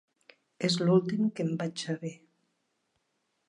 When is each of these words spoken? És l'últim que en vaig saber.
És 0.69 0.77
l'últim 0.83 1.29
que 1.39 1.47
en 1.49 1.53
vaig 1.61 1.83
saber. 1.85 2.13